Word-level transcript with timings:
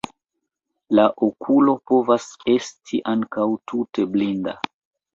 La 0.99 1.05
okulo 1.27 1.77
povas 1.93 2.27
esti 2.57 3.05
ankaŭ 3.15 3.49
tute 3.71 4.11
blinda. 4.17 4.61